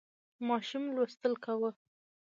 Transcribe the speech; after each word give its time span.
ماشوم 0.47 0.85
لوستل 0.95 1.33
کاوه. 1.43 1.69